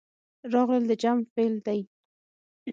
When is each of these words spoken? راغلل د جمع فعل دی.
راغلل 0.53 0.83
د 0.89 0.91
جمع 1.03 1.23
فعل 1.33 1.55
دی. 1.67 1.79